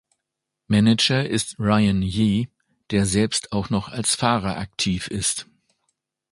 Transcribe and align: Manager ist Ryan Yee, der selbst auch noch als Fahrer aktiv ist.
Manager 0.67 1.29
ist 1.29 1.59
Ryan 1.59 2.01
Yee, 2.01 2.47
der 2.89 3.05
selbst 3.05 3.51
auch 3.53 3.69
noch 3.69 3.89
als 3.89 4.15
Fahrer 4.15 4.57
aktiv 4.57 5.07
ist. 5.07 5.45